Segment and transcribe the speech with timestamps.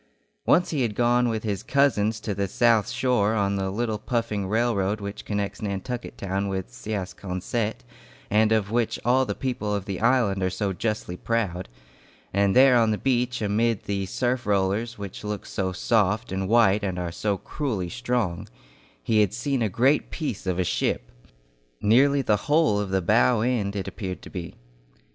[0.47, 4.47] Once he had gone with his cousins to the South Shore on the little puffing
[4.47, 7.83] railroad which connects Nantucket town with Siasconsett,
[8.27, 11.69] and of which all the people of the island are so justly proud;
[12.33, 16.83] and there on the beach, amid the surf rollers which look so soft and white
[16.83, 18.49] and are so cruelly strong,
[19.03, 21.11] he had seen a great piece of a ship.
[21.79, 24.55] Nearly the whole of the bow end it appeared to be.